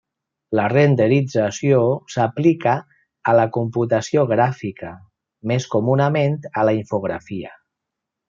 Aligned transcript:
La 0.59 0.63
renderització 0.71 1.81
s'aplica 2.13 2.73
a 3.33 3.35
la 3.41 3.45
computació 3.59 4.25
gràfica, 4.33 4.91
més 5.53 5.71
comunament 5.75 6.37
a 6.63 6.67
la 6.71 6.75
infografia. 6.81 7.53